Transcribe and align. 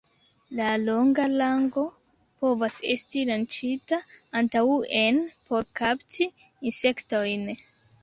La 0.59 0.69
longa 0.85 1.25
lango 1.41 1.83
povas 2.45 2.79
esti 2.95 3.27
lanĉita 3.33 4.01
antaŭen 4.43 5.23
por 5.47 5.71
kapti 5.85 6.33
insektojn. 6.73 7.51